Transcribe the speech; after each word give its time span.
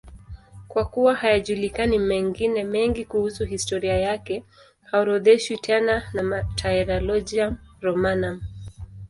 Kwa 0.67 0.85
kuwa 0.85 1.15
hayajulikani 1.15 1.99
mengine 1.99 2.63
mengi 2.63 3.05
kuhusu 3.05 3.45
historia 3.45 3.97
yake, 3.97 4.43
haorodheshwi 4.83 5.57
tena 5.57 6.03
na 6.13 6.23
Martyrologium 6.23 7.57
Romanum. 7.81 8.41